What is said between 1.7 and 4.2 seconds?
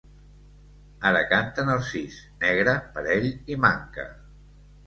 el sis, negre, parell i manca.